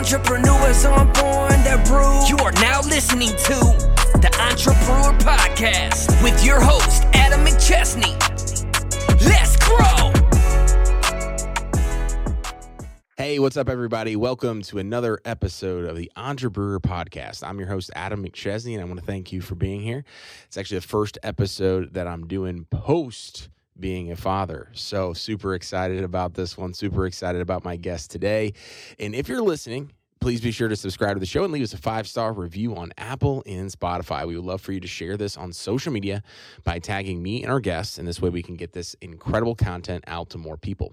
[0.00, 2.26] Entrepreneurs on born that brew.
[2.26, 3.54] You are now listening to
[4.18, 8.18] the Entrepreneur Podcast with your host, Adam McChesney.
[9.28, 10.10] Let's grow.
[13.18, 14.16] Hey, what's up, everybody?
[14.16, 17.46] Welcome to another episode of the Entrepreneur Podcast.
[17.46, 20.06] I'm your host, Adam McChesney, and I want to thank you for being here.
[20.46, 23.50] It's actually the first episode that I'm doing post
[23.80, 24.68] being a father.
[24.72, 26.74] So, super excited about this one.
[26.74, 28.52] Super excited about my guest today.
[28.98, 31.72] And if you're listening, please be sure to subscribe to the show and leave us
[31.72, 34.26] a five star review on Apple and Spotify.
[34.26, 36.22] We would love for you to share this on social media
[36.62, 40.04] by tagging me and our guests, and this way we can get this incredible content
[40.06, 40.92] out to more people.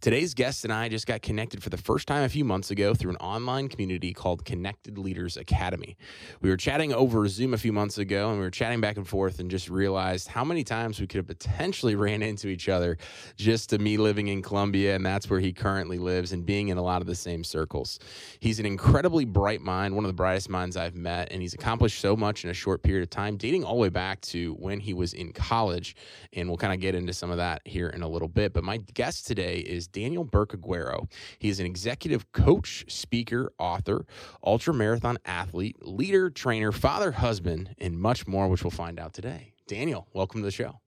[0.00, 2.94] Today's guest and I just got connected for the first time a few months ago
[2.94, 5.98] through an online community called Connected Leaders Academy.
[6.40, 9.06] We were chatting over Zoom a few months ago, and we were chatting back and
[9.06, 12.96] forth and just realized how many times we could have potentially ran into each other
[13.36, 16.78] just to me living in Columbia, and that's where he currently lives, and being in
[16.78, 17.98] a lot of the same circles.
[18.40, 22.00] He's an incredibly bright mind, one of the brightest minds I've met, and he's accomplished
[22.00, 24.78] so much in a short period of time, dating all the way back to when
[24.78, 25.96] he was in college.
[26.32, 28.52] And we'll kind of get into some of that here in a little bit.
[28.52, 31.10] But my guest today is Daniel Burke Aguero.
[31.40, 34.06] He is an executive coach, speaker, author,
[34.44, 39.54] ultra marathon athlete, leader, trainer, father, husband, and much more, which we'll find out today.
[39.66, 40.81] Daniel, welcome to the show.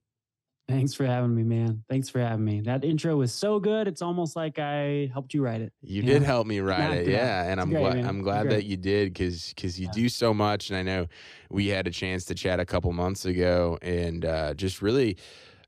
[0.67, 1.83] Thanks for having me, man.
[1.89, 2.61] Thanks for having me.
[2.61, 3.87] That intro was so good.
[3.87, 5.71] It's almost like I helped you write it.
[5.81, 7.43] You, did help me write it, yeah.
[7.43, 8.05] And I'm great, glad man.
[8.05, 9.91] I'm glad that you did because because you Yeah.
[9.93, 10.71] do so much.
[10.71, 11.07] And I know
[11.51, 15.17] we had a chance to chat a couple months ago, and uh, just really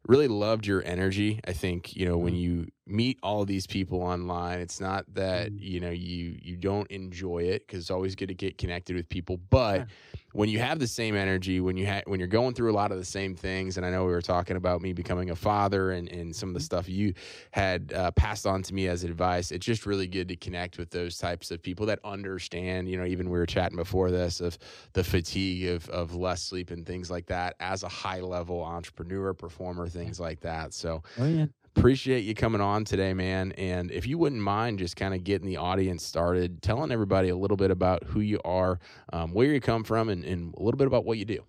[0.07, 1.41] really loved your energy.
[1.47, 2.41] I think you know when Mm-hmm.
[2.41, 5.59] you meet all these people online, it's not that Mhm.
[5.59, 9.09] you know you you don't enjoy it because it's always good to get connected with
[9.09, 9.85] people, but
[10.33, 12.91] when you have the same energy, when you ha- when you're going through a lot
[12.91, 15.91] of the same things, and I know we were talking about me becoming a father
[15.91, 16.61] and, and some of the Mhm.
[16.61, 17.13] stuff you
[17.51, 19.51] had uh, passed on to me as advice.
[19.51, 22.89] It's just really good to connect with those types of people that understand.
[22.89, 24.57] You know, even we were chatting before this of
[24.93, 29.33] the fatigue of of less sleep and things like that as a high level entrepreneur,
[29.33, 30.73] performer, things like that.
[30.73, 31.47] So Oh yeah.
[31.77, 33.51] Appreciate you coming on today, man.
[33.53, 37.35] And if you wouldn't mind just kind of getting the audience started, telling everybody a
[37.35, 38.79] little bit about who you are,
[39.13, 41.43] um, where you come from, and, and a little bit about what you do.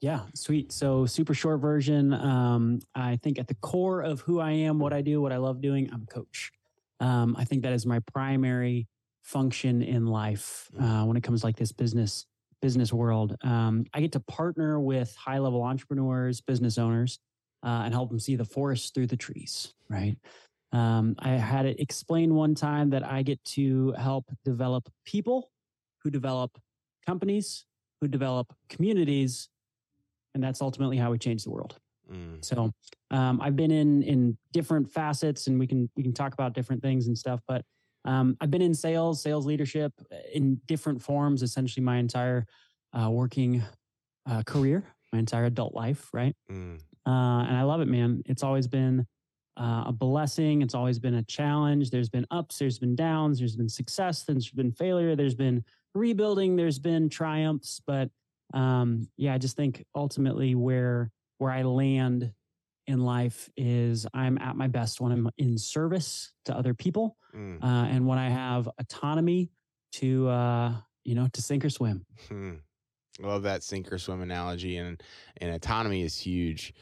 [0.00, 0.72] Yeah, sweet.
[0.72, 2.12] So super short version.
[2.12, 5.36] Um, I think at the core of who I am, what I do, what I
[5.36, 6.50] love doing, I'm a coach.
[6.98, 8.88] Um, I think that is my primary
[9.22, 12.26] function in life uh, when it comes to like this business
[12.60, 13.36] business world.
[13.42, 17.18] Um, I get to partner with high level entrepreneurs, business owners,
[17.62, 19.74] uh, and help them see the forest through the trees.
[19.88, 20.16] Right.
[20.72, 25.50] Um, I had it explained one time that I get to help develop people
[26.02, 26.58] who develop
[27.06, 27.66] companies,
[28.00, 29.48] who develop communities,
[30.34, 31.78] and that's ultimately how we change the world.
[32.10, 32.72] Mm, So
[33.10, 36.82] um, I've been in in different facets, and we can we can talk about different
[36.82, 37.40] things and stuff.
[37.46, 37.64] But
[38.04, 42.46] um, I've been in sales, sales leadership uh, in different forms, essentially my entire
[42.92, 43.62] uh, working
[44.26, 46.34] uh, career, my entire adult life, right?
[46.50, 48.22] mm, uh, and I love it, man.
[48.26, 49.06] It's always been
[49.56, 50.62] uh, a blessing.
[50.62, 51.90] It's always been a challenge.
[51.90, 55.64] There's been ups, there's been downs, there's been success, there's been failure, there's been
[55.94, 57.80] rebuilding, there's been triumphs.
[57.86, 58.10] But
[58.54, 62.32] um, yeah, I just think ultimately where where I land
[62.86, 67.62] in life is I'm at my best when I'm in service to other people mm,
[67.62, 69.50] uh, and when I have autonomy
[69.94, 70.74] to uh,
[71.04, 72.06] you know to sink or swim.
[72.28, 72.58] mm.
[73.22, 75.02] I love that sink or swim analogy, and
[75.38, 76.74] and autonomy is huge.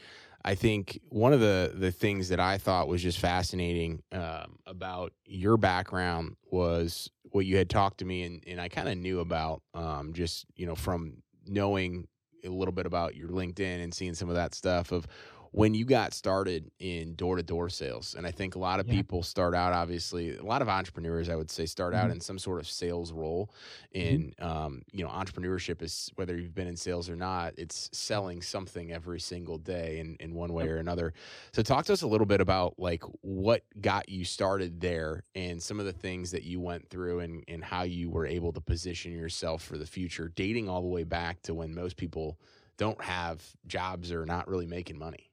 [0.43, 5.13] I think one of the the things that I thought was just fascinating um, about
[5.25, 9.19] your background was what you had talked to me, and and I kind of knew
[9.19, 12.07] about um, just you know from knowing
[12.43, 15.05] a little bit about your LinkedIn and seeing some of that stuff of
[15.51, 18.15] when you got started in door to door sales.
[18.15, 19.01] And I think a lot of Yeah.
[19.01, 22.11] people start out, obviously, a lot of entrepreneurs, I would say, start out Mhm.
[22.11, 23.53] in some sort of sales role.
[23.91, 28.41] In, um, you know, entrepreneurship is whether you've been in sales or not, it's selling
[28.41, 30.69] something every single day in, in one way Yep.
[30.69, 31.13] or another.
[31.53, 35.61] So, talk to us a little bit about like what got you started there and
[35.61, 38.61] some of the things that you went through and, and how you were able to
[38.61, 42.39] position yourself for the future, dating all the way back to when most people
[42.77, 45.30] don't have jobs or not really making money.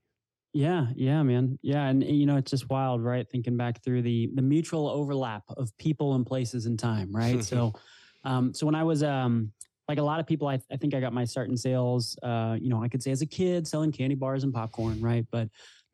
[0.52, 1.58] Yeah, yeah, man.
[1.62, 3.28] Yeah, and you know, it's just wild, right?
[3.28, 7.44] Thinking back through the the mutual overlap of people and places and time, right?
[7.44, 7.72] so,
[8.24, 9.52] um, so when I was um,
[9.88, 12.18] like a lot of people, I, I think I got my start in sales.
[12.22, 15.26] Uh, you know, I could say as a kid selling candy bars and popcorn, right?
[15.30, 15.48] But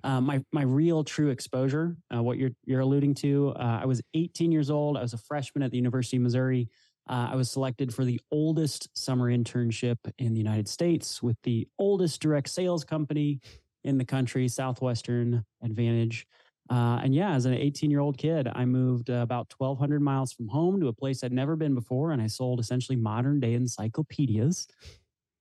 [0.04, 4.02] um, my my real true exposure, uh, what you're you're alluding to, uh, I was
[4.14, 4.96] 18 years old.
[4.96, 6.68] I was a freshman at the University of Missouri.
[7.08, 11.68] Uh, I was selected for the oldest summer internship in the United States with the
[11.78, 13.40] oldest direct sales company
[13.84, 16.26] in the country, Southwestern Advantage.
[16.70, 20.32] Uh, and yeah, as an 18 year old kid, I moved uh, about 1,200 miles
[20.32, 22.12] from home to a place I'd never been before.
[22.12, 24.66] And I sold essentially modern day encyclopedias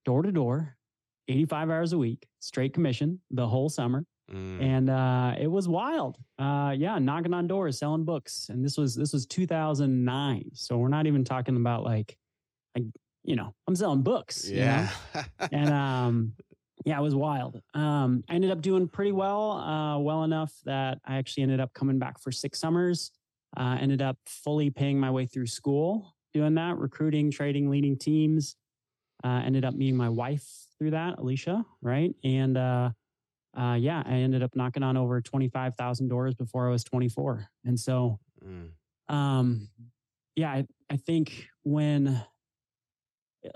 [0.04, 0.76] door to door,
[1.28, 4.04] 85 hours a week, straight commission the whole summer.
[4.30, 4.62] Mm.
[4.62, 6.18] And uh, it was wild.
[6.38, 8.48] Uh, yeah, knocking on doors, selling books.
[8.50, 10.50] And this was this was 2009.
[10.54, 12.16] So we're not even talking about like,
[12.74, 12.84] like
[13.22, 14.48] you know, I'm selling books.
[14.48, 14.88] you know?
[15.14, 15.24] yeah.
[15.52, 16.32] and um
[16.84, 17.60] yeah it was wild.
[17.74, 21.72] Um i ended up doing pretty well uh well enough that i actually ended up
[21.74, 23.10] coming back for six summers.
[23.56, 28.56] Uh ended up fully paying my way through school doing that recruiting trading leading teams.
[29.22, 30.46] Uh ended up meeting my wife
[30.78, 32.14] through that alicia right?
[32.24, 32.90] And uh
[33.56, 37.78] uh yeah i ended up knocking on over 25000 doors before i was 24 and
[37.78, 38.70] so Mm.
[39.08, 39.68] um
[40.34, 42.20] yeah I, I think when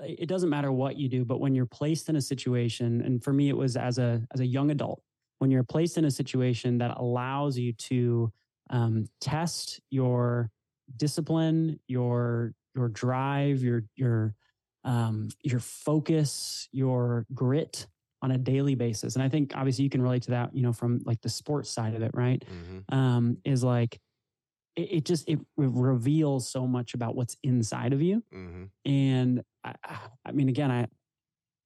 [0.00, 3.32] it doesn't matter what you do but when you're placed in a situation and for
[3.32, 5.00] me it was as a as a young adult
[5.38, 8.32] when you're placed in a situation that allows you to
[8.70, 10.50] um, test your
[10.96, 14.34] discipline your your drive your your
[14.84, 17.86] um, your focus your grit
[18.22, 20.72] on a daily basis and i think obviously you can relate to that you know
[20.72, 22.94] from like the sports side of it right Mhm.
[22.94, 24.00] um, is like
[24.78, 28.70] it, it just it re- reveals so much about what's inside of you Mhm.
[28.84, 29.74] and I,
[30.24, 30.86] I mean again i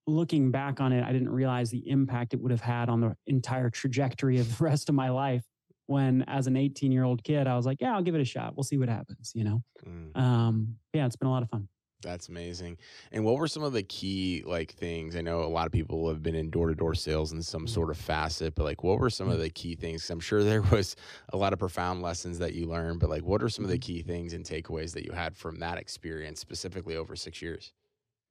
[0.06, 3.16] looking back on it i didn't realize the impact it would have had on the
[3.26, 5.44] entire trajectory of the rest of my life
[5.86, 8.24] when as an 18 year old kid i was like yeah i'll give it a
[8.24, 10.16] shot we'll see what happens you know Mm.
[10.16, 11.68] um yeah it's been a lot of fun
[12.02, 12.78] That's amazing.
[13.12, 15.14] And what were some of the key like things?
[15.14, 17.66] I know a lot of people have been in door to door sales in some
[17.66, 17.68] Mhm.
[17.68, 20.10] sort of facet, but like what were some of the key things?
[20.10, 20.96] I'm sure there was
[21.32, 23.78] a lot of profound lessons that you learned, but like what are some of the
[23.78, 23.80] Mm-hmm.
[23.80, 27.72] key things and takeaways that you had from that experience specifically over six years?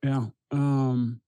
[0.03, 0.29] Yeah.
[0.51, 1.21] Um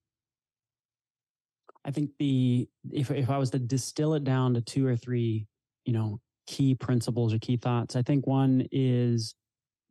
[1.84, 5.46] I think the if if I was to distill it down to two or three,
[5.84, 9.34] you know, key principles or key thoughts, I think one is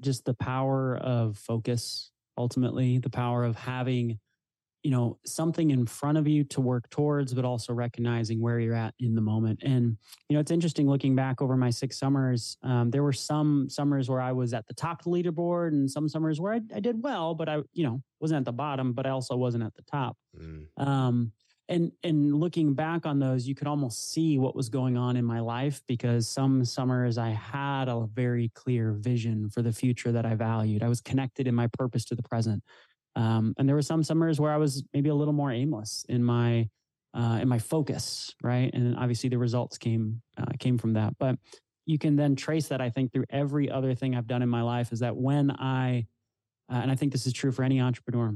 [0.02, 4.20] just the power of focus, ultimately, the power of having,
[4.84, 8.76] you know, something in front of you to work towards, but also recognizing where you're
[8.76, 9.60] at in the moment.
[9.64, 9.98] And,
[10.28, 12.58] you know, it's interesting looking back over my six summers.
[12.64, 15.90] Um, there were some summers where I was at the top of the leaderboard and
[15.90, 18.94] some summers where I, I did well, but I, you know, wasn't at the bottom,
[18.94, 20.18] but I also wasn't at the top.
[20.38, 20.66] Mm.
[20.78, 21.32] Um,
[21.74, 25.26] and and looking back on those, you could almost see what was going on in
[25.26, 30.26] my life because some summers I had a very clear vision for the future that
[30.26, 30.84] I valued.
[30.84, 32.64] I was connected in my purpose to the present.
[33.16, 36.24] Um, and there were some summers where I was maybe a little more aimless in
[36.24, 36.70] my
[37.16, 38.72] uh, in my focus, right?
[38.74, 41.18] And obviously the results came uh, came from that.
[41.18, 41.38] But
[41.88, 44.62] you can then trace that I think through every other thing I've done in my
[44.62, 46.06] life is that when I
[46.72, 48.36] uh, and I think this is true for any entrepreneur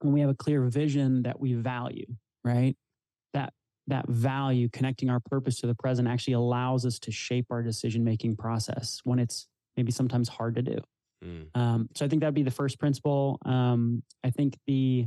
[0.00, 2.06] when we have a clear vision that we value
[2.46, 2.76] right?
[3.34, 3.52] That
[3.88, 8.02] that value connecting our purpose to the present actually allows us to shape our decision
[8.02, 10.78] making process when it's maybe sometimes hard to do.
[11.24, 11.46] Mm.
[11.54, 13.38] um, so i think that'd be the first principle.
[13.46, 15.06] Um, i think the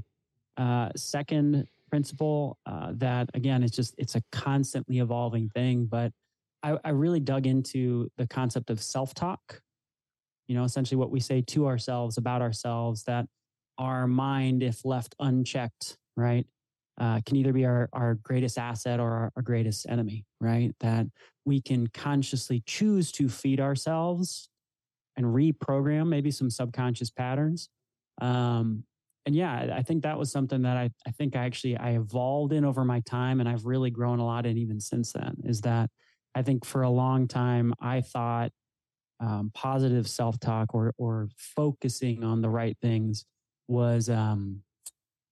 [0.58, 6.12] uh, second principle uh, that again it's just it's a constantly evolving thing but
[6.64, 9.62] I, I really dug into the concept of self-talk.
[10.48, 13.26] You know essentially what we say to ourselves about ourselves that
[13.78, 16.48] our mind if left unchecked right
[17.00, 20.74] uh, can either be our, our greatest asset or our, our greatest enemy right?
[20.80, 21.08] That
[21.46, 24.50] we can consciously choose to feed ourselves
[25.18, 27.70] and reprogram maybe some subconscious patterns.
[28.22, 28.84] Um,
[29.26, 32.54] and yeah I- think that was something that I, I think i actually i evolved
[32.54, 35.62] in over my time and i've really grown a lot in even since then is
[35.62, 35.90] that
[36.36, 38.52] i think for a long time i thought
[39.20, 43.26] um, positive self-talk or or focusing on the right things
[43.68, 44.62] was um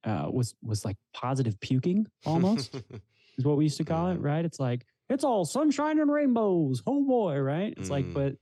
[0.08, 2.74] uh, was was like positive puking almost
[3.38, 4.46] is what we used to call it right?
[4.46, 7.74] It's like it's all sunshine and rainbows oh boy right?
[7.78, 8.14] It's like Mm.
[8.14, 8.34] but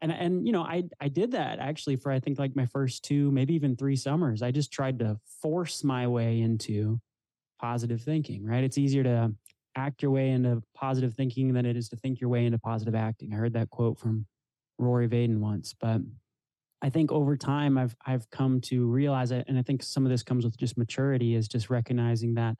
[0.00, 3.04] and and you know i i did that actually for i think like my first
[3.04, 4.42] two maybe even three summers.
[4.42, 7.00] I just tried to force my way into
[7.60, 8.62] positive thinking right?
[8.62, 9.32] It's easier to
[9.74, 12.94] act your way into positive thinking than it is to think your way into positive
[12.94, 13.32] acting.
[13.32, 14.26] I heard that quote from
[14.78, 16.00] rory vaden once but
[16.82, 20.10] i think over time i've i've come to realize it and i think some of
[20.10, 22.56] this comes with just maturity is just recognizing that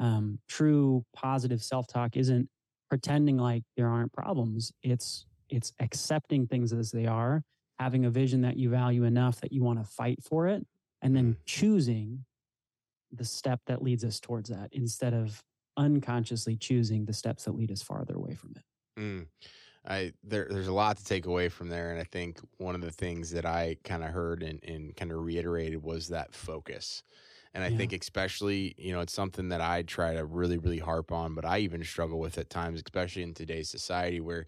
[0.00, 2.48] um, true positive self-talk isn't
[2.88, 7.42] pretending like there aren't problems it's it's accepting things as they are
[7.78, 10.66] having a vision that you value enough that you want to fight for it
[11.02, 11.36] and then Mm.
[11.44, 12.24] choosing
[13.12, 15.40] the step that leads us towards that instead of
[15.76, 18.62] unconsciously choosing the steps that lead us farther away from it
[19.00, 19.26] Mm.
[19.86, 22.80] I there there's a lot to take away from there, and I think one of
[22.80, 27.02] the things that I kind of heard and, and kind of reiterated was that focus.
[27.52, 27.70] And I Yeah.
[27.70, 31.44] think especially, you know, it's something that I try to really, really harp on, but
[31.44, 34.46] I even struggle with at times, especially in today's society where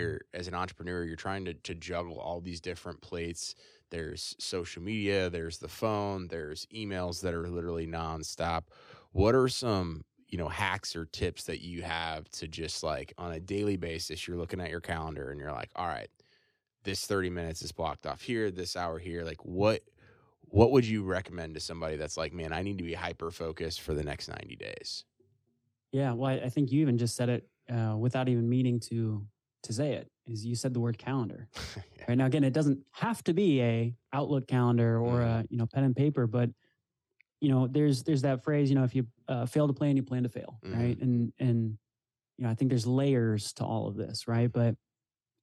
[0.00, 0.10] mm.
[0.10, 3.54] you're as an entrepreneur, you're trying to to juggle all these different plates.
[3.90, 8.64] There's social media, there's the phone, there's emails that are literally nonstop.
[9.12, 13.32] What are some you know hacks or tips that you have to just like on
[13.32, 16.08] a daily basis you're looking at your calendar and you're like all right
[16.84, 19.82] this 30 minutes is blocked off here this hour here like what
[20.40, 23.80] what would you recommend to somebody that's like man i need to be hyper focused
[23.80, 25.04] for the next 90 days
[25.92, 29.24] Yeah, well, I, I think you even just said it uh, without even meaning to
[29.62, 30.10] to say it.
[30.26, 31.48] Is you said the word calendar.
[31.96, 32.04] Yeah.
[32.08, 35.66] Right now, again, it doesn't have to be a Outlook calendar or a you know
[35.66, 36.50] pen and paper, but
[37.40, 38.70] you know, there's there's that phrase.
[38.70, 40.98] You know, if you uh, fail to plan, you plan to fail, right?
[41.00, 41.78] And and
[42.38, 44.50] you know, I think there's layers to all of this, right?
[44.50, 44.76] But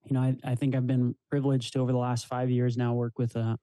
[0.05, 2.93] you know, I, I think I've been privileged to over the last five years now
[2.93, 3.57] work with a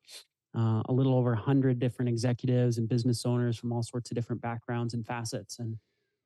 [0.56, 4.14] uh, a little over a hundred different executives and business owners from all sorts of
[4.14, 5.76] different backgrounds and facets, and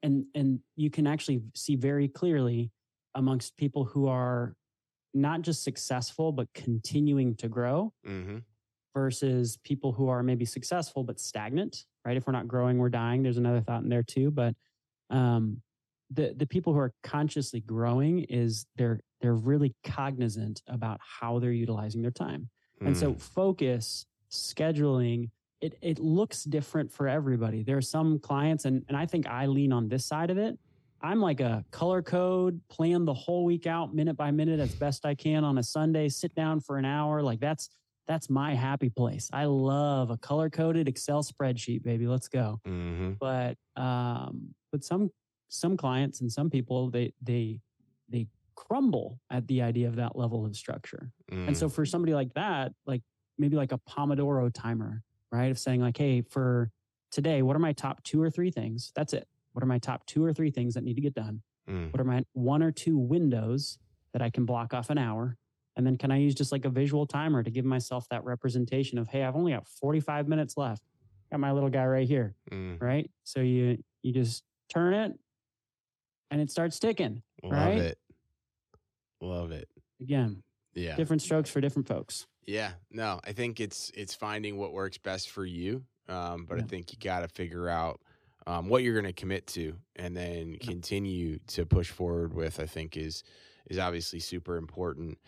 [0.02, 2.70] and and you can actually see very clearly
[3.14, 4.54] amongst people who are
[5.14, 8.38] not just successful but continuing to grow mm-hmm.
[8.94, 12.16] Versus people who are maybe successful but stagnant right?
[12.16, 13.22] If we're not growing we're dying.
[13.22, 14.54] There's another thought in there too but
[15.10, 15.62] um
[16.14, 21.52] the the people who are consciously growing is they're they're really cognizant about how they're
[21.52, 22.48] utilizing their time.
[22.80, 25.30] And so focus scheduling
[25.60, 27.62] it it looks different for everybody.
[27.62, 30.58] There are some clients and and i think i lean on this side of it.
[31.00, 35.06] I'm like a color code plan the whole week out minute by minute as best
[35.06, 37.22] i can on a sunday sit down for an hour.
[37.22, 37.70] Like that's
[38.08, 43.12] that's my happy place i love a color coded excel spreadsheet baby let's go mm-hmm.
[43.20, 45.10] but um but some
[45.48, 47.58] some clients and some people they they
[48.08, 51.48] they crumble at the idea of that level of structure Mm.
[51.48, 53.02] and so for somebody like that, like
[53.38, 55.50] maybe like a Pomodoro timer, right?
[55.50, 56.70] Of saying like, hey, for
[57.10, 58.92] today, what are my top two or three things?
[58.94, 59.26] That's it.
[59.52, 61.42] What are my top two or three things that need to get done?
[61.68, 61.90] Mm.
[61.90, 63.78] What are my one or two windows
[64.12, 65.38] that I can block off an hour?
[65.76, 68.98] And then can I use just like a visual timer to give myself that representation
[68.98, 70.82] of, hey, I've only got 45 minutes left.
[71.30, 72.80] Got my little guy right here, Mm.
[72.80, 73.10] right?
[73.24, 75.18] So you you just turn it
[76.30, 77.22] and it starts ticking.
[77.42, 77.78] love right?
[77.78, 77.98] it
[79.20, 79.68] love it
[80.00, 80.42] Again,
[80.74, 82.26] yeah different strokes for different folks.
[82.44, 85.84] Yeah, no, I think it's it's finding what works best for you.
[86.08, 88.00] Um, but I think you got to figure out
[88.48, 92.58] um, what you're going to commit to, and then continue to push forward with.
[92.58, 93.22] I think is
[93.70, 95.18] is obviously super important.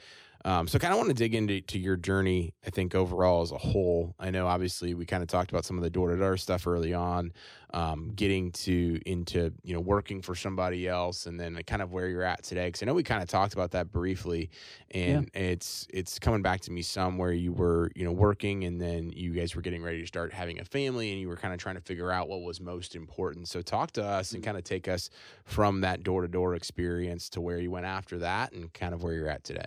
[0.47, 2.53] Um, so, kind of want to dig into to your journey.
[2.67, 4.15] I think overall as a whole.
[4.19, 6.67] I know obviously we kind of talked about some of the door to door stuff
[6.67, 7.33] early on,
[7.73, 12.09] um, getting to into you know working for somebody else, and then kind of where
[12.09, 12.67] you're at today.
[12.67, 14.51] Because I know we kind of talked about that briefly,
[14.91, 18.79] and it's it's coming back to me some where you were you know working, and
[18.79, 21.55] then you guys were getting ready to start having a family, and you were kind
[21.55, 23.49] of trying to figure out what was most important.
[23.49, 25.09] So, talk to us and kind of take us
[25.47, 29.03] from that door to door experience to where you went after that, and kind of
[29.03, 29.65] where you're at today.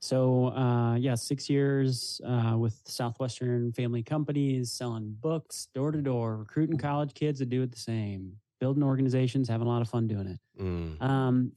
[0.00, 6.38] So uh, yeah, six years uh, with Southwestern family companies, selling books door to door,
[6.38, 10.06] recruiting college kids to do it the same, building organizations, having a lot of fun
[10.06, 10.40] doing it.
[10.60, 11.02] Mm.
[11.02, 11.52] Um,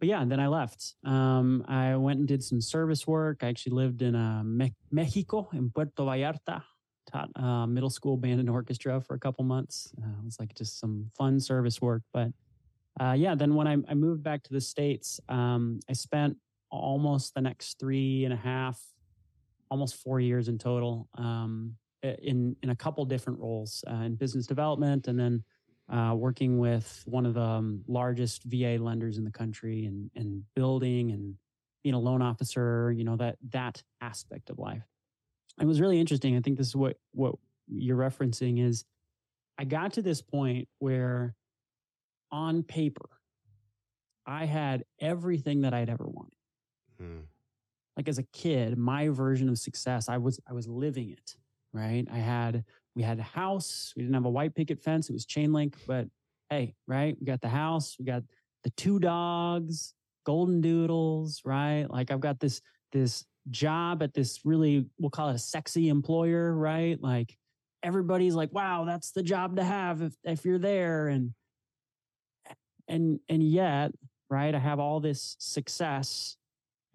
[0.00, 0.94] but yeah, then I left.
[1.04, 3.38] Um, I went and did some service work.
[3.42, 6.62] I actually lived in uh, Me- Mexico in Puerto Vallarta.
[7.10, 9.92] Taught uh, middle school band and orchestra for a couple months.
[10.02, 12.02] Uh, it was like just some fun service work.
[12.12, 12.32] But
[13.00, 16.36] uh, yeah, then when I, I moved back to the states, um, I spent
[16.70, 18.80] almost the next three and a half,
[19.70, 24.46] almost four years in total, um, in in a couple different roles uh, in business
[24.46, 25.42] development, and then
[25.92, 30.42] uh, working with one of the um, largest VA lenders in the country, and and
[30.54, 31.34] building and
[31.82, 32.92] being a loan officer.
[32.92, 34.84] You know that that aspect of life.
[35.60, 36.36] It was really interesting.
[36.36, 37.34] I think this is what what
[37.66, 38.84] you're referencing is.
[39.60, 41.34] I got to this point where,
[42.30, 43.08] on paper,
[44.24, 46.37] I had everything that I'd ever wanted
[47.00, 47.22] Mm.
[47.96, 51.36] like as a kid my version of success i was i was living it
[51.72, 52.06] right?
[52.12, 52.64] I had
[52.94, 55.76] we had a house we didn't have a white picket fence it was chain link
[55.86, 56.06] but
[56.50, 57.16] hey right?
[57.20, 58.22] We got the house we got
[58.64, 61.86] the two dogs golden doodles right?
[61.88, 62.60] Like i've got this
[62.92, 67.00] this job at this really we'll call it a sexy employer right?
[67.02, 67.36] Like
[67.82, 71.08] everybody's like wow that's the job to have if if you're there.
[71.08, 71.34] And
[72.88, 73.92] and and yet
[74.30, 76.36] right i have all this success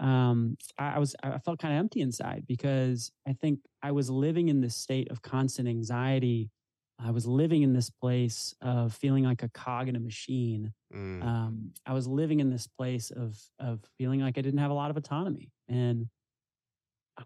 [0.04, 4.10] um I, I was i felt kind of empty inside because i think i was
[4.10, 6.52] living in this state of constant anxiety
[7.00, 11.24] i was living in this place of feeling like a cog in a machine Mm.
[11.24, 14.76] um, I was living in this place of of feeling like I didn't have a
[14.76, 15.52] lot of autonomy.
[15.68, 16.08] And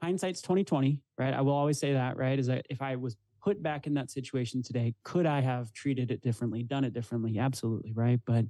[0.01, 1.34] hindsight's twenty twenty, right?
[1.34, 2.39] I will always say that, right?
[2.39, 6.12] Is that if I was put back in that situation today, could I have treated
[6.12, 7.38] it differently, done it differently?
[7.39, 8.19] Absolutely, right?
[8.25, 8.46] But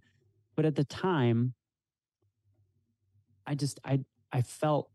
[0.55, 1.53] but at the time,
[3.45, 4.89] I just I I felt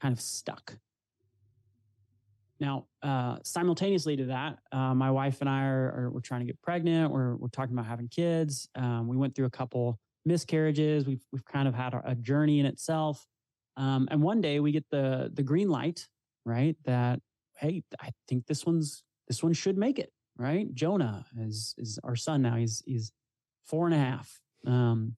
[0.00, 0.76] kind of stuck.
[2.60, 6.46] Now, uh, simultaneously to that, uh, my wife and I are, are, we're trying to
[6.46, 7.12] get pregnant.
[7.12, 8.68] We're we're talking about having kids.
[8.76, 11.06] Um, we went through a couple miscarriages.
[11.06, 13.26] We've we've kind of had a, journey in itself.
[13.76, 16.06] Um, and one day we get the the green light,
[16.44, 16.76] right?
[16.84, 17.20] That
[17.56, 20.72] hey, I think this one's this one should make it, right?
[20.74, 22.54] Jonah is is our son now.
[22.54, 23.12] He's he's
[23.66, 24.40] four and a half.
[24.66, 25.16] Um,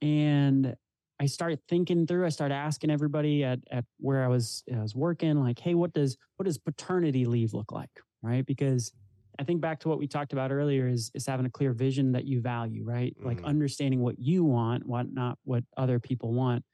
[0.00, 0.76] and
[1.22, 2.26] I started thinking through.
[2.26, 5.92] I started asking everybody at at where I was I was working, like, hey, what
[5.92, 7.90] does what does paternity leave look like,
[8.22, 8.44] right?
[8.44, 8.90] Because
[9.38, 12.10] I think back to what we talked about earlier is is having a clear vision
[12.12, 13.16] that you value, right?
[13.20, 13.26] Mm.
[13.26, 16.64] Like understanding what you want, what not what other people want.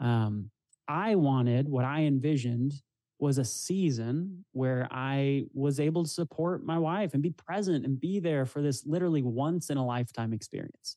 [0.00, 0.50] Um,
[0.88, 2.72] I wanted what I envisioned
[3.20, 8.00] was a season where I was able to support my wife and be present and
[8.00, 10.96] be there for this literally once in a lifetime experience.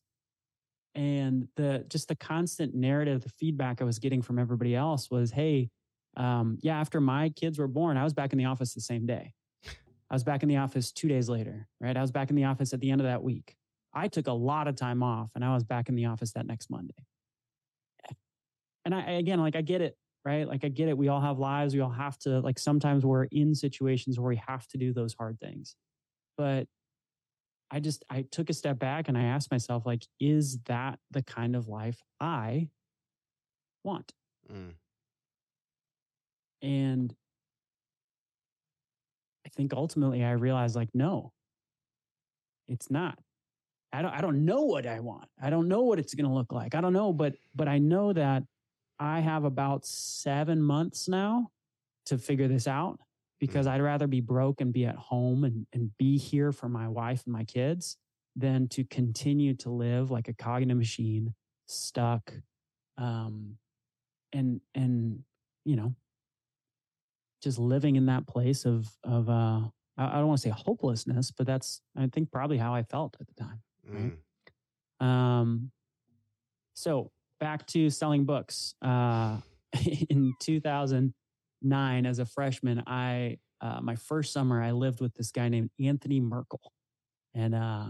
[0.96, 5.32] And the just the constant narrative, the feedback I was getting from everybody else was,
[5.32, 5.70] hey,
[6.16, 9.06] um, yeah, after my kids were born, I was back in the office the same
[9.06, 9.34] day.
[10.10, 11.98] I was back in the office two days later, right?
[11.98, 13.56] I was back in the office at the end of that week.
[13.94, 16.46] I took a lot of time off and I was back in the office that
[16.46, 16.94] next Monday.
[18.86, 20.48] And I, again, like I get it right?
[20.48, 20.98] Like I get it.
[20.98, 21.76] We all have lives.
[21.76, 25.14] We all have to, like, sometimes we're in situations where we have to do those
[25.14, 25.76] hard things.
[26.36, 26.68] But
[27.72, 31.24] I just, I took a step back and I asked myself, like, is that the
[31.24, 32.70] kind of life I
[33.84, 34.14] want?
[34.52, 34.74] Mm.
[36.62, 37.16] And
[39.46, 41.34] I think ultimately I realized, like, no,
[42.68, 43.20] it's not.
[43.92, 45.30] I don't, I don't know what I want.
[45.42, 46.76] I don't know what it's going to look like.
[46.76, 48.44] I don't know, but, but I know that
[49.00, 51.50] I have about seven months now
[52.08, 53.00] to figure this out
[53.40, 53.76] because mm-hmm.
[53.76, 57.24] I'd rather be broke and be at home and, and be here for my wife
[57.26, 57.98] and my kids
[58.36, 61.34] than to continue to live like a cog in a machine,
[61.68, 62.34] stuck,
[62.98, 63.58] um,
[64.34, 65.20] and and
[65.64, 65.96] you know,
[67.42, 69.62] just living in that place of of uh,
[69.98, 73.28] I, don't want to say hopelessness, but that's I think probably how I felt at
[73.28, 73.62] the time.
[73.88, 74.14] Right?
[75.02, 75.06] Mm.
[75.06, 75.72] Um,
[76.74, 78.76] so back to selling books.
[78.82, 79.38] Uh,
[80.10, 80.34] in
[81.66, 85.70] 2009, as a freshman, I uh, my first summer I lived with this guy named
[85.80, 86.72] Anthony Merkel,
[87.34, 87.90] and uh,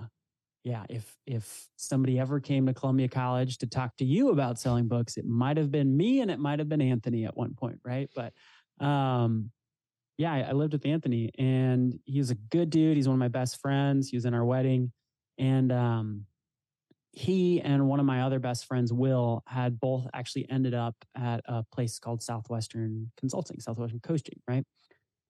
[0.64, 4.88] yeah, if if somebody ever came to Columbia College to talk to you about selling
[4.88, 7.80] books, it might have been me and it might have been Anthony at one point,
[7.84, 8.10] right?
[8.16, 8.34] But
[8.86, 9.52] um,
[10.18, 12.96] yeah, I, I lived with Anthony, and he was a good dude.
[12.96, 14.10] He's one of my best friends.
[14.10, 14.92] He was in our wedding,
[15.38, 16.26] and um,
[17.16, 21.40] he and one of my other best friends, Will, had both actually ended up at
[21.46, 24.66] a place called Southwestern Consulting, Southwestern Coaching, right?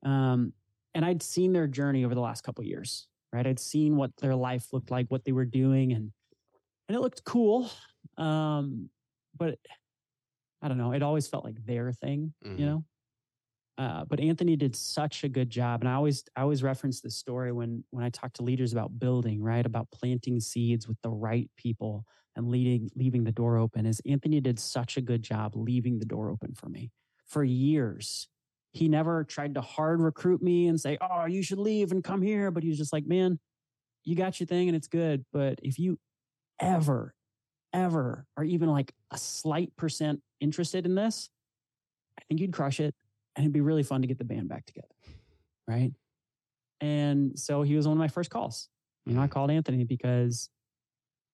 [0.03, 0.53] Um,
[0.95, 3.45] and I'd seen their journey over the last couple years, right?
[3.45, 6.11] I'd seen what their life looked like, what they were doing, and
[6.87, 7.69] and it looked cool.
[8.17, 8.89] Um,
[9.37, 9.59] but
[10.63, 12.59] I don't know, it always felt like their thing, mm-hmm.
[12.59, 12.83] you know.
[13.77, 17.17] Uh, but Anthony did such a good job, and I always I always reference this
[17.17, 19.65] story when when I talk to leaders about building, right?
[19.65, 22.05] About planting seeds with the right people
[22.37, 23.85] and leading leaving the door open.
[23.85, 26.91] Is Anthony did such a good job leaving the door open for me
[27.25, 28.29] for years.
[28.71, 32.21] He never tried to hard recruit me and say, "Oh, you should leave and come
[32.21, 33.39] here," but he was just like, "Man,
[34.05, 35.99] you got your thing and it's good, but if you
[36.61, 37.13] ever,
[37.73, 41.29] ever are even like a slight percent interested in this,
[42.17, 42.95] I think you'd crush it."
[43.35, 44.87] And it'd be really fun to get the band back together.
[45.67, 45.91] Right.
[46.81, 48.69] And so he was one of my first calls.
[49.05, 50.49] You know, I called Anthony because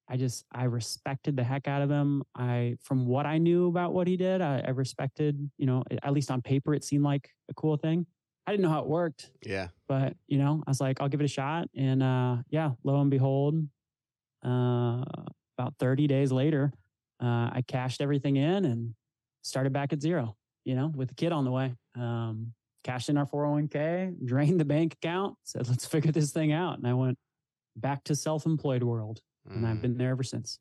[0.09, 2.23] I just I respected the heck out of him.
[2.35, 6.11] I from what I knew about what he did, I, I respected, you know, at
[6.11, 8.05] least on paper it seemed like a cool thing.
[8.45, 9.31] I didn't know how it worked.
[9.45, 9.67] Yeah.
[9.87, 11.69] But, you know, I was like, I'll give it a shot.
[11.75, 13.55] And uh yeah, lo and behold,
[14.45, 15.03] uh
[15.57, 16.73] about 30 days later,
[17.21, 18.95] uh I cashed everything in and
[19.43, 21.75] started back at zero you know, with the kid on the way.
[21.95, 26.77] Um, cashed in our 401k, drained the bank account, said, let's figure this thing out.
[26.77, 27.17] And I went
[27.75, 29.21] back to self employed world.
[29.49, 29.55] Mm.
[29.55, 29.81] And I've mm.
[29.81, 30.59] been there ever since.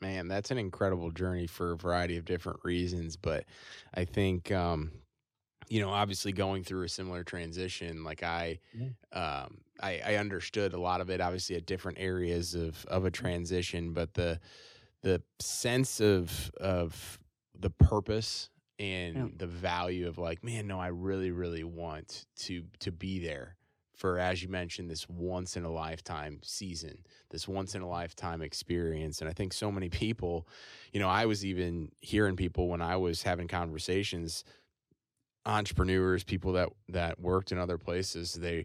[0.00, 3.16] Man, that's an incredible journey for a variety of different reasons.
[3.16, 3.44] But
[3.94, 4.90] I think, um,
[5.68, 8.88] you know, obviously going through a similar transition, like I, yeah.
[9.12, 13.10] um, I, I understood a lot of it, obviously at different areas of of a
[13.10, 14.40] transition, but the
[15.02, 17.18] the sense of of
[17.58, 19.26] the purpose and yeah.
[19.36, 23.56] the value of like man no i really really want to to be there
[23.94, 26.98] for as you mentioned this once in a lifetime season
[27.30, 30.48] this once in a lifetime experience and i think so many people
[30.92, 34.44] you know i was even hearing people when i was having conversations
[35.46, 38.64] entrepreneurs people that that worked in other places they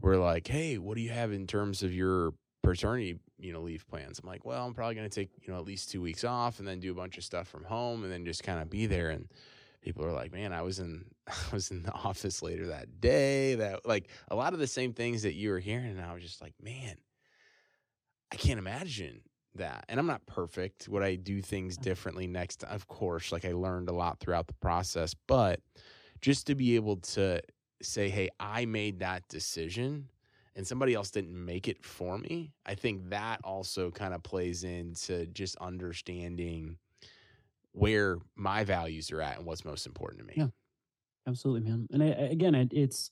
[0.00, 2.32] were like hey what do you have in terms of your
[2.64, 4.18] paternity, you know, leave plans.
[4.18, 6.58] I'm like, well, I'm probably going to take, you know, at least two weeks off
[6.58, 8.86] and then do a bunch of stuff from home and then just kind of be
[8.86, 9.10] there.
[9.10, 9.28] And
[9.82, 13.54] people are like, man, I was in, I was in the office later that day.
[13.54, 16.22] That like a lot of the same things that you were hearing, and I was
[16.22, 16.96] just like, man,
[18.32, 19.20] I can't imagine
[19.54, 19.84] that.
[19.88, 20.88] And I'm not perfect.
[20.88, 22.60] Would I do things differently next?
[22.60, 22.74] time?
[22.74, 25.60] Of course, like I learned a lot throughout the process, but
[26.20, 27.40] just to be able to
[27.82, 30.08] say, hey, I made that decision
[30.56, 34.64] and somebody else didn't make it for me, I think that also kind of plays
[34.64, 36.78] into just understanding
[37.72, 40.34] where my values are at and what's most important to me.
[40.36, 40.48] Yeah.
[41.26, 41.88] Absolutely, man.
[41.90, 43.10] And I, again, it, it's,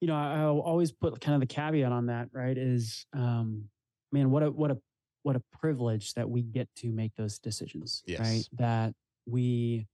[0.00, 2.58] you know, I, I'll always put kind of the caveat on that, right?
[2.58, 3.70] Is, um,
[4.10, 4.78] man, what a, what a,
[5.22, 8.20] what a privilege that we get to make those decisions, Yes.
[8.20, 8.44] right?
[8.58, 8.94] That
[9.26, 9.86] we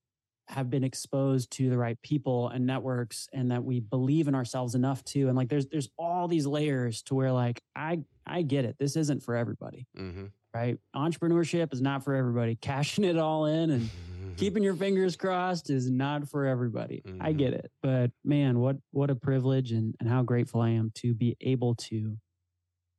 [0.50, 4.74] have been exposed to the right people and networks and that we believe in ourselves
[4.74, 8.64] enough to and like there's there's all these layers to where like I I get
[8.64, 8.76] it.
[8.78, 10.26] This isn't for everybody, Mm-hmm.
[10.54, 10.78] right?
[10.94, 12.54] Entrepreneurship is not for everybody.
[12.60, 13.88] Cashing it all in and
[14.36, 17.02] keeping your fingers crossed is not for everybody.
[17.20, 17.36] I Mhm.
[17.38, 17.70] get it.
[17.82, 21.74] But man, what what a privilege and, and how grateful I am to be able
[21.90, 22.16] to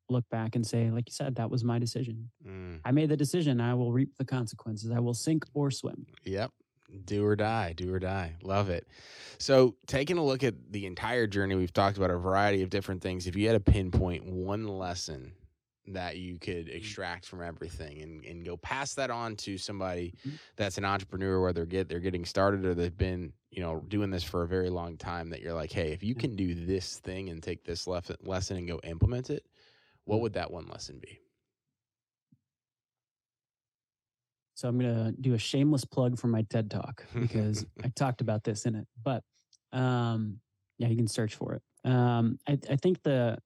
[0.09, 2.29] look back and say, like you said, that was my decision.
[2.45, 3.61] Mm, I made the decision.
[3.61, 4.91] I will reap the consequences.
[4.91, 6.05] I will sink or swim.
[6.25, 6.51] yep.
[7.05, 8.35] Do or die, do or die.
[8.43, 8.87] Love it.
[9.37, 13.01] So, taking a look at the entire journey, we've talked about a variety of different
[13.01, 13.27] things.
[13.27, 15.33] If you had to pinpoint one lesson
[15.87, 20.37] that you could extract from everything and, and go pass that on to somebody Mhm.
[20.55, 24.23] that's an entrepreneur, whether get they're getting started or they've been, you know, doing this
[24.23, 27.29] for a very long time, that you're like, hey, if you can do this thing
[27.29, 29.45] and take this lef- lesson and go implement it,
[30.05, 31.19] what would that one lesson be?
[34.61, 38.21] So I'm going to do a shameless plug for my TED talk because I talked
[38.21, 38.85] about this in it.
[39.03, 39.23] But
[39.73, 40.39] um,
[40.77, 41.63] yeah, you can search for it.
[41.89, 43.39] Um, I, I think the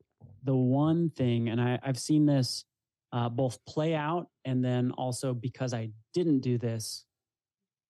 [0.43, 2.65] the one thing, and I, I've seen this
[3.13, 7.05] uh, both play out, and then also because I didn't do this,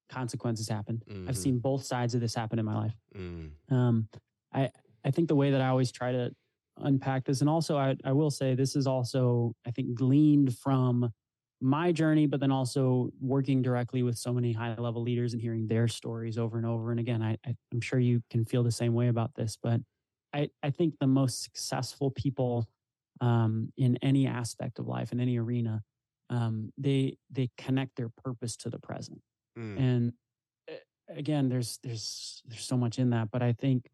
[0.08, 1.02] consequences happened.
[1.26, 1.38] I've Mhm.
[1.38, 2.96] seen both sides of this happen in my life.
[3.12, 4.08] Mm, Um,
[4.52, 4.70] I
[5.04, 6.30] I think the way that I always try to
[6.76, 11.12] unpack this, and also I I will say this is also I think gleaned from
[11.60, 15.66] my journey, but then also working directly with so many high level leaders and hearing
[15.66, 16.90] their stories over and over.
[16.90, 19.80] And again, I, I I'm sure you can feel the same way about this, but
[20.32, 22.68] I I think the most successful people
[23.20, 25.82] um, in any aspect of life in any arena,
[26.30, 29.20] um, they they connect their purpose to the present
[29.58, 30.12] mm, and
[30.70, 30.74] uh,
[31.08, 33.88] again there's there's there's so much in that but i think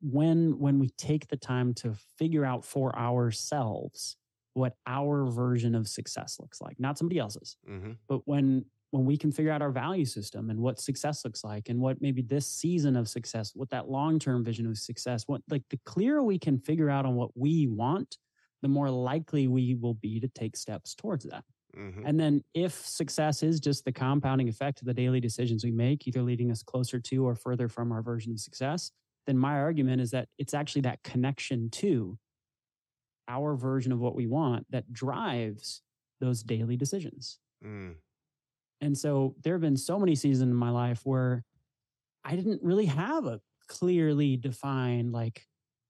[0.00, 4.17] when when we take the time to figure out for ourselves
[4.58, 7.56] what our version of success looks like not somebody else's.
[7.66, 11.44] Mhm, but when when we can figure out our value system and what success looks
[11.44, 15.42] like and what maybe this season of success what that long-term vision of success what
[15.50, 18.18] like the clearer we can figure out on what we want
[18.62, 21.44] the more likely we will be to take steps towards that.
[21.76, 22.08] Mhm.
[22.08, 26.06] and then if success is just the compounding effect of the daily decisions we make,
[26.08, 28.90] either leading us closer to or further from our version of success,
[29.26, 32.18] then my argument is that it's actually that connection to
[33.28, 35.82] our version of what we want that drives
[36.20, 37.38] those daily decisions.
[37.64, 37.96] Mm,
[38.80, 41.44] And so there have been so many seasons in my life where
[42.24, 45.46] I didn't really have a clearly defined like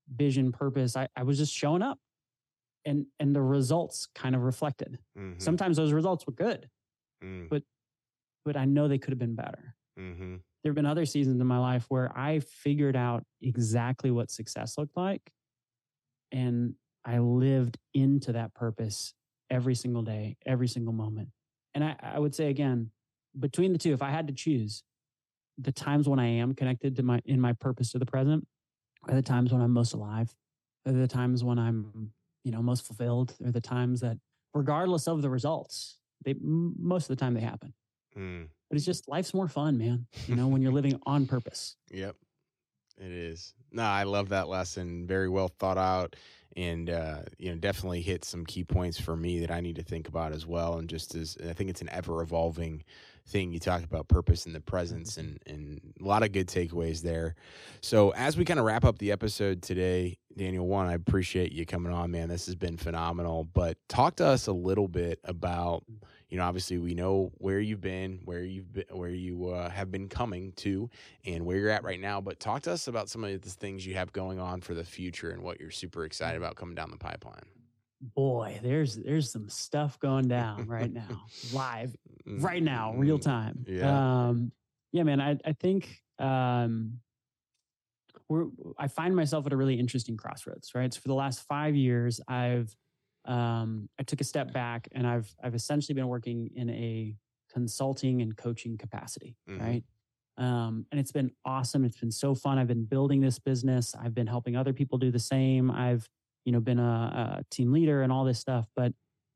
[0.09, 0.95] vision, purpose.
[0.95, 1.99] I, I was just showing up.
[2.85, 4.99] And and the results kind of reflected.
[5.17, 6.69] mhm, Sometimes those results were good.
[7.23, 7.61] mm,
[8.45, 9.75] but I know they could have been better.
[9.97, 14.31] mhm, There have been other seasons in my life where I figured out exactly what
[14.31, 15.31] success looked like.
[16.31, 19.13] And I lived into that purpose
[19.49, 21.29] every single day, every single moment.
[21.73, 22.91] And I, I would say again,
[23.39, 24.83] between the two, if I had to choose,
[25.57, 28.47] the times when I am connected to my in my purpose to the present
[29.07, 30.33] are the times when I'm most alive.
[30.85, 32.11] Are the times when I'm,
[32.43, 33.35] you know, most fulfilled.
[33.45, 34.17] Are the times that,
[34.53, 37.73] regardless of the results, they most of the time they happen
[38.17, 38.47] mm.
[38.69, 40.05] but it's just life's more fun, man.
[40.27, 41.75] You know, when you're living on purpose.
[41.91, 42.15] Yep.
[42.97, 43.53] It is.
[43.71, 45.07] No, I love that lesson.
[45.07, 46.15] Very well thought out
[46.55, 49.83] and uh, you know, definitely hit some key points for me that I need to
[49.83, 50.77] think about as well.
[50.77, 52.83] And just as I think it's an ever evolving
[53.29, 53.53] thing.
[53.53, 57.35] You talk about purpose in the presence and and a lot of good takeaways there.
[57.81, 61.65] So as we kind of wrap up the episode today, Daniel, one, I appreciate you
[61.65, 62.29] coming on, man.
[62.29, 63.43] This has been phenomenal.
[63.43, 65.83] But talk to us a little bit about
[66.29, 69.91] you know obviously we know where you've been where you've been where you uh, have
[69.91, 70.89] been coming to
[71.25, 73.85] and where you're at right now but talk to us about some of the things
[73.85, 76.91] you have going on for the future and what you're super excited about coming down
[76.91, 77.45] the pipeline
[78.01, 81.93] Boy, there's there's some stuff going down right now, live,
[82.25, 83.65] right now, real Mm, time.
[83.67, 84.03] yeah.
[84.29, 84.53] Um,
[84.93, 85.19] yeah, man.
[85.19, 87.01] I I think um,
[88.29, 88.45] we're
[88.77, 90.73] I find myself at a really interesting crossroads.
[90.73, 90.93] Right.
[90.93, 92.73] So for the last five years, I've
[93.29, 97.15] um, I took a step back and I've I've essentially been working in a
[97.53, 99.59] consulting and coaching capacity, Mhm.
[99.59, 99.83] right?
[100.37, 101.83] Um, and it's been awesome.
[101.85, 102.57] It's been so fun.
[102.57, 103.93] I've been building this business.
[103.95, 105.69] I've been helping other people do the same.
[105.69, 106.09] I've
[106.45, 108.67] you know been a, a team leader and all this stuff.
[108.75, 108.93] But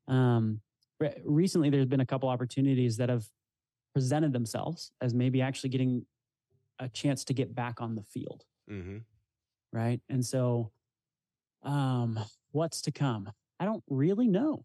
[0.08, 0.60] um,
[1.00, 3.26] re- recently, there's been a couple opportunities that have
[3.92, 6.04] presented themselves as maybe actually getting
[6.80, 8.98] a chance to get back on the field Mm-hmm.
[9.72, 10.00] right?
[10.08, 10.72] And so,
[11.62, 12.18] um,
[12.52, 13.30] what's to come?
[13.64, 14.62] I don't really know.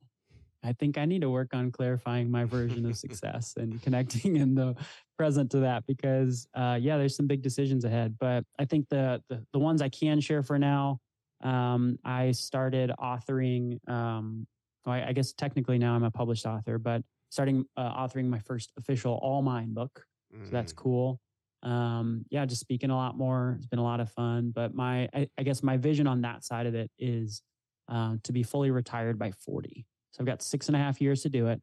[0.61, 4.55] I think I need to work on clarifying my version of success and connecting in
[4.55, 4.75] the
[5.17, 8.17] present to that because, uh, yeah, there's some big decisions ahead.
[8.19, 10.99] But I think the the, the ones I can share for now,
[11.41, 13.79] um, I started authoring.
[13.89, 14.45] Um,
[14.85, 18.39] well, I, I guess technically now I'm a published author, but starting uh, authoring my
[18.39, 20.03] first official All Mine book
[20.43, 20.83] so that's Mm-hmm.
[20.83, 21.19] cool
[21.63, 25.09] um yeah just speaking a lot more it's been a lot of fun but my
[25.13, 27.41] i, I guess my vision on that side of it is
[27.89, 31.21] uh, to be fully retired by 40 so i've got six and a half years
[31.23, 31.61] to do it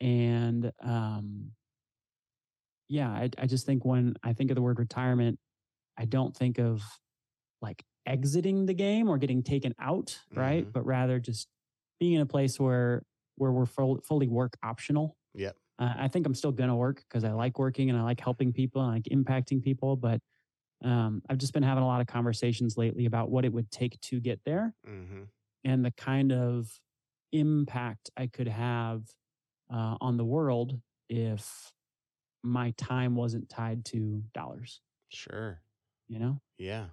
[0.00, 1.52] and um
[2.88, 5.38] yeah I, I just think when i think of the word retirement
[5.98, 6.82] i don't think of
[7.62, 10.72] like exiting the game or getting taken out right Mhm.
[10.72, 11.48] but rather just
[11.98, 13.02] being in a place where
[13.36, 15.56] where we're full, fully work optional Yep.
[15.78, 18.20] uh, I think I'm still going to work because I like working and I like
[18.20, 19.96] helping people and I like impacting people.
[19.96, 20.20] But
[20.82, 23.98] um, I've just been having a lot of conversations lately about what it would take
[24.02, 25.22] to get there Mm-hmm.
[25.64, 26.68] And the kind of
[27.32, 29.02] impact I could have
[29.72, 31.72] uh, on the world if
[32.42, 35.60] my time wasn't tied to dollars, Sure.
[36.08, 36.86] you know, Yeah.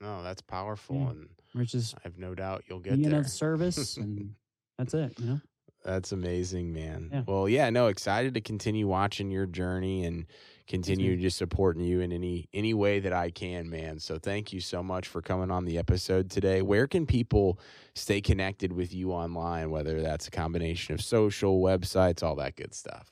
[0.00, 1.10] No, that's powerful, Yeah.
[1.10, 3.20] and which is I have no doubt you'll get there.
[3.20, 4.34] of service and
[4.78, 5.40] that's it, you know.
[5.84, 7.10] That's amazing, man.
[7.12, 7.22] Yeah.
[7.26, 10.26] Well, yeah, no, excited to continue watching your journey and
[10.66, 13.98] continue just supporting you in any any way that I can, man.
[13.98, 16.62] So thank you so much for coming on the episode today.
[16.62, 17.58] Where can people
[17.94, 22.74] stay connected with you online, whether that's a combination of social, websites, all that good
[22.74, 23.10] stuff?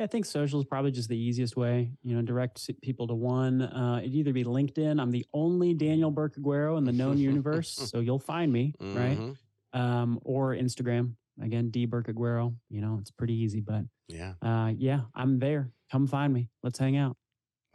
[0.00, 3.62] I think social is probably just the easiest way, you know, direct people to one.
[3.62, 5.00] Uh, it'd either be LinkedIn.
[5.00, 9.16] I'm the only Daniel Burke-Aguero in the known universe, so you'll find me, right?
[9.16, 9.36] Mhm.
[9.72, 11.14] Um, or Instagram.
[11.40, 12.56] Again, D Burke-Aguero.
[12.70, 14.34] You know, it's pretty easy, but Yeah.
[14.42, 15.70] uh, yeah, I'm there.
[15.90, 16.48] Come find me.
[16.62, 17.16] Let's hang out.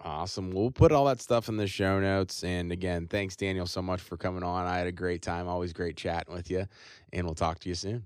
[0.01, 0.51] Awesome.
[0.51, 2.43] We'll put all that stuff in the show notes.
[2.43, 4.65] And again, thanks, Daniel, so much for coming on.
[4.65, 5.47] I had a great time.
[5.47, 6.67] Always great chatting with you.
[7.11, 8.05] And we'll talk to you soon.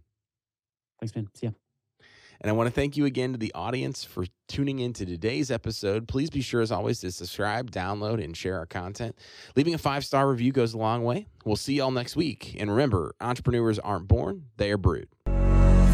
[1.00, 1.28] Thanks, man.
[1.36, 1.52] See ya.
[2.42, 5.50] And I want to thank you again to the audience for tuning in to today's
[5.50, 6.08] episode.
[6.08, 9.18] Please be sure, as always, to subscribe, download, and share our content.
[9.56, 11.28] Leaving a five star review goes a long way.
[11.46, 12.56] We'll see y'all next week.
[12.60, 15.08] And remember, entrepreneurs aren't born, they are brewed.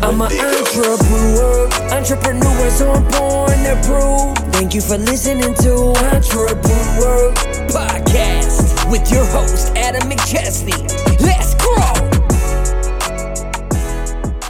[0.02, 1.68] I'm an entrepreneur.
[1.92, 4.38] Entrepreneurs aren't born, they're brewed.
[4.54, 5.74] Thank you for listening to
[6.14, 7.34] Entrepreneur
[7.68, 10.80] Podcast with your host, Adam McChesney.
[11.22, 11.39] Let's